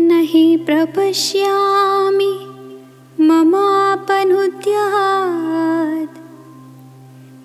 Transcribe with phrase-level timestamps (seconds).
[0.00, 2.40] न हि प्रपश्यामि
[3.20, 6.18] ममापनुद्यात्।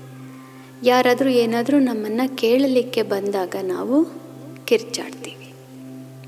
[0.82, 4.04] ಯಾರಾದರೂ ಏನಾದರೂ ನಮ್ಮನ್ನು ಕೇಳಲಿಕ್ಕೆ ಬಂದಾಗ ನಾವು
[4.64, 5.21] ಕಿರ್ಚಾಡ್ತೀವಿ.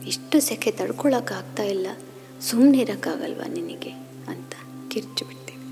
[0.06, 1.86] ಇಷ್ಟು ಸೆಖೆ ತಡ್ಕೊಳಕ್ಕಾಗ್ತಾ ಇಲ್ಲ.
[2.40, 3.92] ಸುಮ್ಮನೆ ಇರೋಕ್ಕಾಗಲ್ವಾ ನಿನಗೆ?
[4.28, 4.54] ಅಂತ
[4.90, 5.62] ಕಿರ್ಚು ಬಿಡ್ತೀವಿ.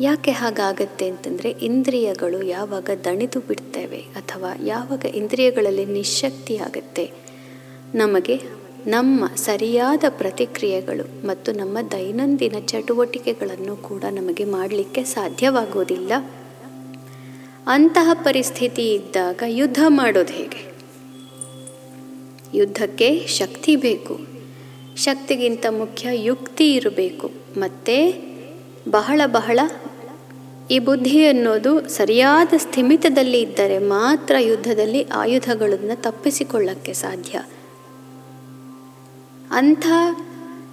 [0.00, 7.12] ಯಾಕೆ ಹಾಗಾಗತ್ತೆ ಅಂತಂದರೆ ಇಂದ್ರಿಯಗಳು ಯಾವಾಗ ದಣಿದು ಬಿಡ್ತೇವೆ ಅಥವಾ ಯಾವಾಗ ಇಂದ್ರಿಯಗಳಲ್ಲಿ ನಿಶಕ್ತಿ ಆಗುತ್ತೆ,
[7.94, 8.36] ನಮಗೆ
[8.86, 16.12] ನಮ್ಮ ಸರಿಯಾದ ಪ್ರತಿಕ್ರಿಯೆಗಳು ಮತ್ತು ನಮ್ಮ ದೈನಂದಿನ ಚಟುವಟಿಕೆಗಳನ್ನು ಕೂಡ ನಮಗೆ ಮಾಡಲಿಕ್ಕೆ ಸಾಧ್ಯವಾಗೋದಿಲ್ಲ.
[17.66, 20.75] ಅಂತಹ ಪರಿಸ್ಥಿತಿ ಇದ್ದಾಗ ಯುದ್ಧ ಮಾಡೋದು ಹೇಗೆ?
[22.56, 24.18] ಯುದ್ಧಕ್ಕೆ ಶಕ್ತಿ ಬೇಕು.
[24.96, 27.30] ಶಕ್ತಿಗಿಂತ ಮುಖ್ಯ ಯುಕ್ತಿ ಇರಬೇಕು.
[27.56, 28.26] ಮತ್ತು
[28.90, 29.60] ಬಹಳ ಬಹಳ
[30.70, 37.42] ಈ ಬುದ್ಧಿ ಅನ್ನೋದು ಸರಿಯಾದ ಸ್ಥಿಮಿತದಲ್ಲಿ ಇದ್ದರೆ ಮಾತ್ರ ಯುದ್ಧದಲ್ಲಿ ಆಯುಧಗಳನ್ನು ತಪ್ಪಿಸಿಕೊಳ್ಳಕ್ಕೆ ಸಾಧ್ಯ.
[39.50, 39.86] ಅಂಥ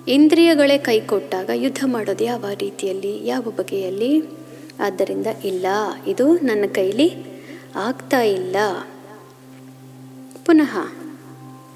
[0.08, 4.24] ಇಂದ್ರಿಯಗಳೇ ಕೈಕೊಟ್ಟಾಗ ಯುದ್ಧ ಮಾಡೋದು ಯಾವ ರೀತಿಯಲ್ಲಿ, ಯಾವ ಬಗೆಯಲ್ಲಿ?
[4.80, 5.66] ಆದ್ದರಿಂದ ಇಲ್ಲ,
[6.08, 7.14] ಇದು ನನ್ನ ಕೈಲಿ
[7.76, 8.56] ಆಗ್ತಾ ಇಲ್ಲ.
[10.46, 10.78] ಪುನಃ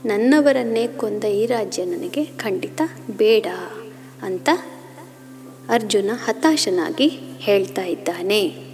[0.05, 2.81] ನನ್ನವರನ್ನೇ ಕೊಂದ ಈ ರಾಜ್ಯ ನನಗೆ ಖಂಡಿತ
[3.17, 3.47] ಬೇಡ
[4.23, 4.49] ಅಂತ
[5.69, 8.66] ಅರ್ಜುನ ಹತಾಶನಾಗಿ ಹೇಳ್ತಾ ಇದ್ದಾನೆ.